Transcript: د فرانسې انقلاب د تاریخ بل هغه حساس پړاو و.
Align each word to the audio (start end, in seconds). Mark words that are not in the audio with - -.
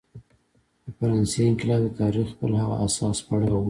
د 0.83 0.85
فرانسې 0.97 1.39
انقلاب 1.49 1.81
د 1.83 1.87
تاریخ 2.01 2.27
بل 2.39 2.51
هغه 2.61 2.75
حساس 2.83 3.17
پړاو 3.27 3.53
و. 3.57 3.59